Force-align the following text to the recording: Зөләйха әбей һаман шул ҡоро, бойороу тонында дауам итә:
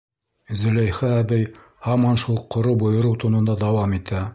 Зөләйха 0.61 1.11
әбей 1.17 1.45
һаман 1.91 2.21
шул 2.25 2.43
ҡоро, 2.57 2.77
бойороу 2.85 3.17
тонында 3.27 3.63
дауам 3.67 3.99
итә: 4.03 4.29